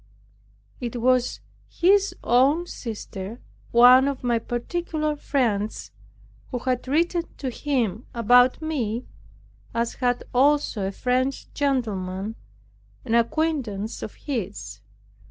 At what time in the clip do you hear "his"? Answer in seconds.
1.69-2.15, 14.15-14.79